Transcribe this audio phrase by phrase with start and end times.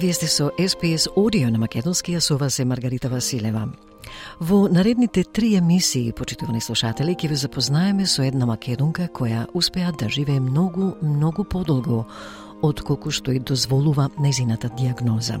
[0.00, 3.68] Вие сте со SPS Audio на Македонски, а со вас е Маргарита Василева.
[4.40, 10.08] Во наредните три емисии, почитувани слушатели, ќе ве запознаеме со една македонка која успеа да
[10.08, 12.06] живее многу, многу подолго
[12.62, 15.36] од колку што и дозволува незината диагноза.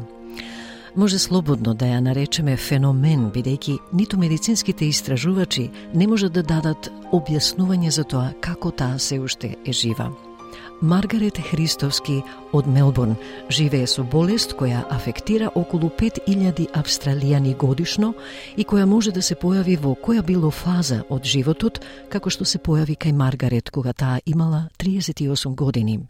[0.96, 7.88] Може слободно да ја наречеме феномен, бидејќи ниту медицинските истражувачи не можат да дадат објаснување
[7.88, 10.12] за тоа како таа се уште е жива.
[10.80, 13.16] Маргарет Христовски од Мелбурн
[13.52, 18.14] живее со болест која афектира околу 5000 австралијани годишно
[18.56, 22.58] и која може да се појави во која било фаза од животот, како што се
[22.58, 26.00] појави кај Маргарет кога таа имала 38 години.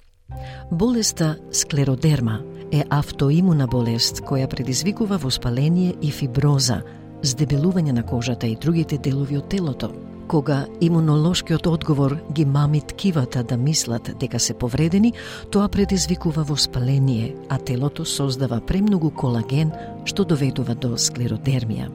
[0.70, 2.38] Болеста склеродерма
[2.70, 6.82] е автоимуна болест која предизвикува воспаление и фиброза,
[7.22, 9.90] здебелување на кожата и другите делови од телото
[10.30, 15.12] кога имунолошкиот одговор ги мами ткивата да мислат дека се повредени,
[15.50, 19.72] тоа предизвикува воспаление, а телото создава премногу колаген
[20.04, 21.90] што доведува до склеродермија.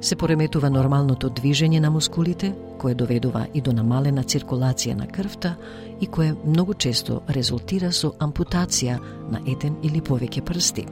[0.00, 5.56] Се пореметува нормалното движење на мускулите, кое доведува и до намалена циркулација на крвта
[6.00, 10.86] и кое многу често резултира со ампутација на еден или повеќе прсти.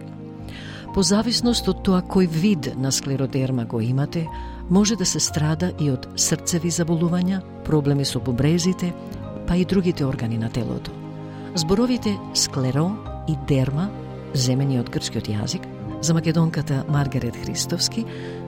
[0.94, 4.26] По зависност од тоа кој вид на склеродерма го имате,
[4.70, 8.92] може да се страда и од срцеви заболувања, проблеми со бубрезите,
[9.46, 10.90] па и другите органи на телото.
[11.54, 12.90] Зборовите склеро
[13.28, 13.88] и дерма,
[14.34, 15.64] земени од грчкиот јазик,
[16.02, 18.04] за македонката Маргарет Христовски,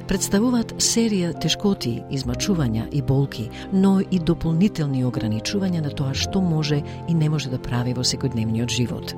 [0.08, 7.14] представуваат серија тешкоти, измачувања и болки, но и дополнителни ограничувања на тоа што може и
[7.14, 9.14] не може да прави во секојдневниот живот.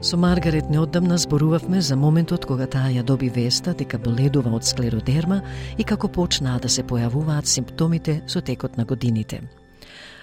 [0.00, 5.40] Со Маргарет неодамна зборувавме за моментот кога таа ја доби веста дека боледува од склеродерма
[5.78, 9.42] и како почнаа да се појавуваат симптомите со текот на годините.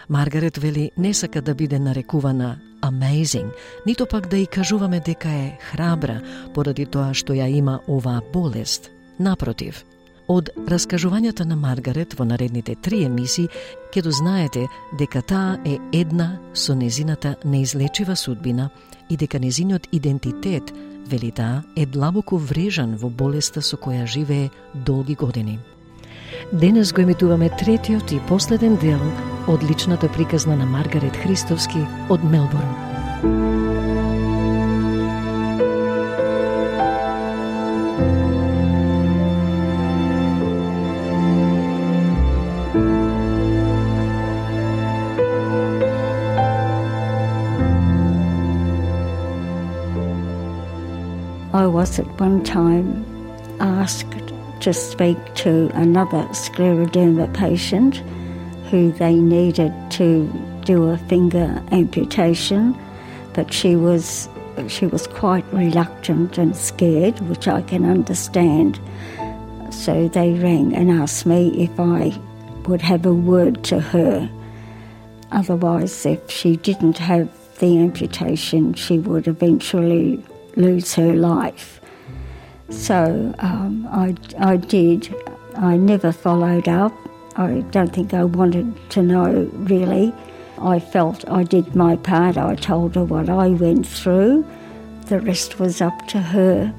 [0.09, 3.51] Маргарет вели не сака да биде нарекувана amazing,
[3.85, 6.21] нито пак да и кажуваме дека е храбра
[6.53, 8.91] поради тоа што ја има оваа болест.
[9.19, 9.83] Напротив,
[10.27, 13.49] Од раскажувањата на Маргарет во наредните три емисии
[13.93, 14.65] ќе дознаете
[14.97, 18.69] дека таа е една со незината неизлечива судбина
[19.09, 20.73] и дека незиниот идентитет,
[21.07, 25.59] вели таа, е длабоко врежан во болеста со која живее долги години.
[26.53, 29.01] Денес го емитуваме третиот и последен дел
[29.47, 33.64] од личната приказна на Маргарет Христовски од Мелбурн.
[51.55, 53.05] I was at one time
[53.61, 54.13] asked
[54.59, 58.03] to speak to another scleroderma patient
[58.69, 60.27] who they needed to
[60.65, 62.77] do a finger amputation,
[63.33, 64.27] but she was
[64.67, 68.77] she was quite reluctant and scared, which I can understand.
[69.69, 72.19] So they rang and asked me if I
[72.67, 74.29] would have a word to her.
[75.31, 77.29] Otherwise, if she didn't have
[77.59, 80.21] the amputation, she would eventually
[80.55, 81.81] lose her life.
[82.69, 85.13] So um, I, I did.
[85.55, 86.93] I never followed up.
[87.37, 90.13] I don't think I wanted to know really.
[90.59, 92.37] I felt I did my part.
[92.37, 94.45] I told her what I went through.
[95.07, 96.73] The rest was up to her.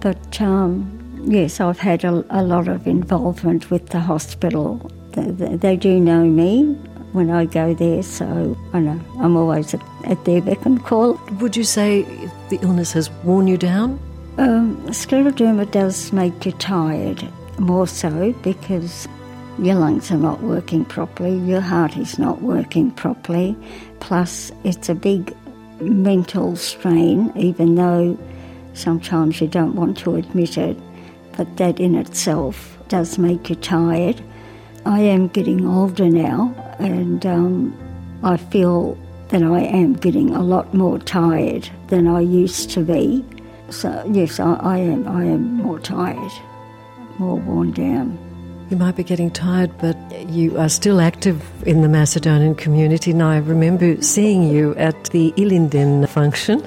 [0.00, 4.90] But um, yes, I've had a, a, lot of involvement with the hospital.
[5.12, 6.64] They, they, they, do know me
[7.12, 11.20] when I go there, so I know I'm always at, at their beck and call.
[11.40, 12.04] Would you say
[12.52, 13.98] the illness has worn you down?
[14.36, 17.26] Um, scleroderma does make you tired,
[17.58, 19.08] more so because
[19.58, 23.56] your lungs are not working properly, your heart is not working properly,
[24.00, 25.34] plus it's a big
[25.80, 28.18] mental strain, even though
[28.74, 30.76] sometimes you don't want to admit it,
[31.36, 34.22] but that in itself does make you tired.
[34.84, 37.74] I am getting older now, and um,
[38.22, 38.98] I feel
[39.32, 43.24] that I am getting a lot more tired than I used to be.
[43.70, 45.08] So yes, I, I am.
[45.08, 46.32] I am more tired,
[47.18, 48.18] more worn down.
[48.68, 49.96] You might be getting tired, but
[50.28, 53.10] you are still active in the Macedonian community.
[53.10, 56.62] And I remember seeing you at the Ilinden function,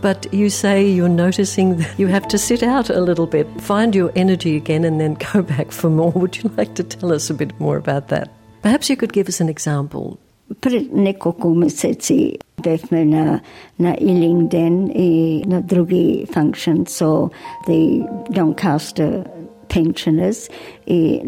[0.00, 3.94] but you say you're noticing that you have to sit out a little bit, find
[3.94, 6.12] your energy again, and then go back for more.
[6.12, 8.30] Would you like to tell us a bit more about that?
[8.62, 10.18] Perhaps you could give us an example
[10.60, 13.40] pred nekoliko meseci gave na,
[13.78, 17.30] na ilinden i na drugi function, so
[17.66, 19.36] the Doncaster uh,
[19.68, 20.48] pensioners
[20.86, 21.20] i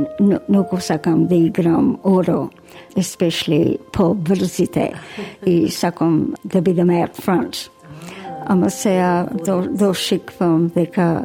[0.48, 2.48] mnogo sakam da igram oro,
[2.96, 4.88] especially po brzite
[5.46, 7.70] i sakam da bidem out front.
[8.46, 9.28] Ама сега
[9.70, 11.24] дошиквам дека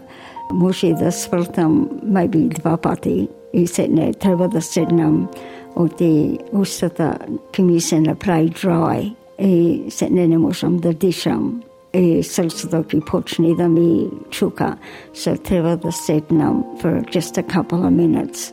[0.51, 5.30] може да свртам, maybe два пати и се не треба да седнам
[5.75, 7.14] og det også da
[7.54, 13.68] kemisen er dry e se nene mo som da disham e selsa ki pochni da
[13.68, 14.78] mi chuka.
[15.14, 18.52] So teva da set nam for just a couple of minutes.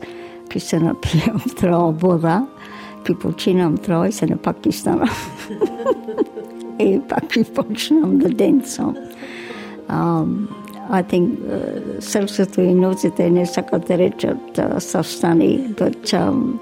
[0.49, 2.47] Ki sena piam tra boda
[3.05, 5.07] ki pochinam tra i sena pakistan.
[6.79, 8.95] E pakki pochinam da denso.
[9.89, 10.49] Um
[10.89, 13.87] I think uh, Saraswati knows it it's a good
[15.77, 16.59] but um,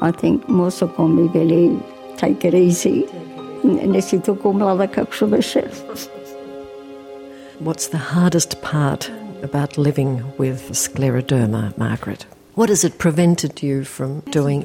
[0.00, 1.70] I think мозъкът ми вели
[2.18, 3.06] take it easy.
[3.64, 5.64] Не си толкова млада, както беше.
[7.64, 9.02] What's the hardest part
[9.48, 12.26] about living with scleroderma, Margaret?
[12.56, 14.62] What has it prevented you from doing?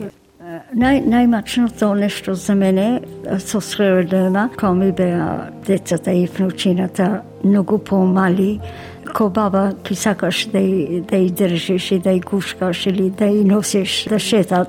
[0.75, 3.01] Най- най-мъчното нещо за мене
[3.37, 8.59] с склеродерма, когато ми бяха децата и внучината много по-мали,
[9.15, 10.59] ко баба ти сакаш да,
[11.01, 14.67] да й държиш и да й гушкаш или да й носиш да шетат.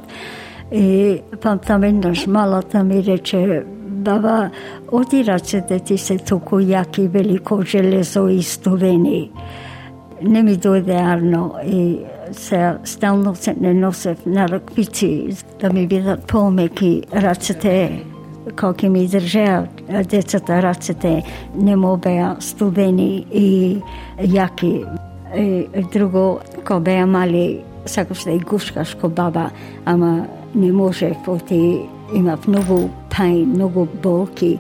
[0.74, 4.50] И памтам еднаш малата ми рече, баба,
[4.92, 9.32] оди ръцете да ти се туку јаки велико железо и студени.
[10.22, 12.00] Не ми дојде арно и
[12.32, 18.04] се стално се не носев на ръквици, да ми бидат помеки раците,
[18.60, 19.68] колки ми држеа
[20.10, 21.24] децата ръцете,
[21.56, 23.78] не му беа студени и
[24.20, 24.86] яки.
[25.38, 29.50] И друго, ко беа мали, сакаш да и гушкаш ко баба,
[29.86, 31.82] ама не може, поти
[32.16, 34.60] имав многу пайн, многу болки.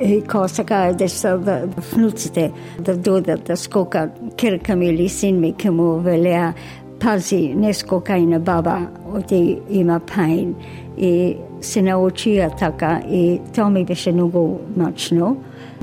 [0.00, 5.52] И ко сега деца да внуците да додат да скокат, керка ми или син ми
[5.52, 6.54] ке му велеа,
[7.00, 10.54] пази, не скокай на баба, оти има пајн.
[10.98, 15.36] И се научија така и тоа ми беше многу мачно,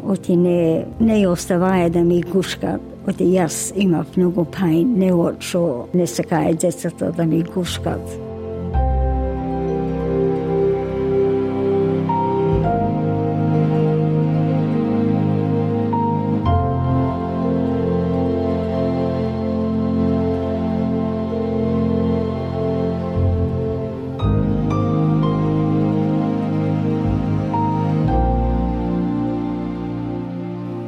[0.03, 2.81] Оти не, не оставаја да ми гушкат.
[3.07, 8.32] Оти јас имав многу пајн, не отшо не сега децата да ми гушкат.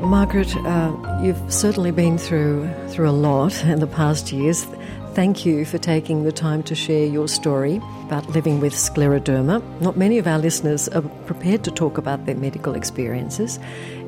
[0.05, 4.65] Margaret, uh, you've certainly been through through a lot in the past years.
[5.13, 9.61] Thank you for taking the time to share your story about living with scleroderma.
[9.81, 13.59] Not many of our listeners are prepared to talk about their medical experiences.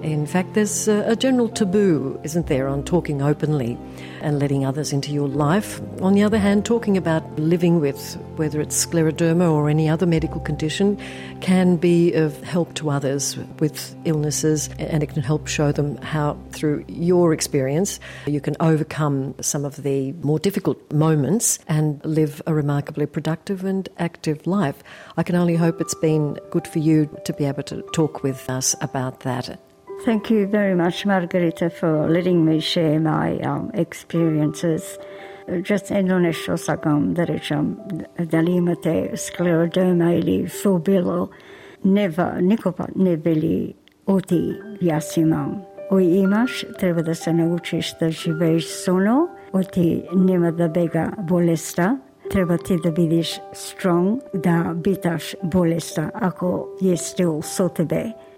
[0.04, 3.78] In fact, there's a, a general taboo, isn't there, on talking openly
[4.22, 5.82] and letting others into your life.
[6.02, 10.40] On the other hand, talking about living with, whether it's scleroderma or any other medical
[10.40, 10.98] condition,
[11.42, 16.38] can be of help to others with illnesses and it can help show them how,
[16.52, 22.54] through your experience, you can overcome some of the more difficult moments and live a
[22.54, 24.84] remarkably productive and active life.
[25.18, 28.50] I can only hope it's been good for you to be able to talk with
[28.50, 29.60] us about that.
[30.06, 34.98] Thank you very much, Margarita, for letting me share my um, experiences.
[35.64, 41.30] Just endonešo sakam da rečem um, da li imate sklerodoma ili fubilo,
[41.84, 43.74] neva, nikopa ne veli
[44.06, 45.62] oti, jas imam.
[45.90, 51.98] Oj imaš, treba da se naučiš da živeš suno, oti nema da bega bolesta,
[52.32, 58.27] treba ti da vidiš strong, da bitaš bolesta ako je still so tebe.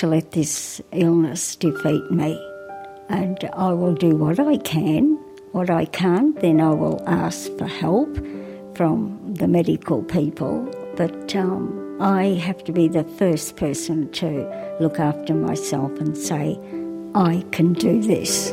[0.00, 2.32] to let this illness defeat me.
[3.10, 5.18] And I will do what I can.
[5.52, 8.16] What I can't, then I will ask for help
[8.74, 10.66] from the medical people,
[10.96, 16.58] but um, I have to be the first person to look after myself and say,
[17.14, 18.52] I can do this.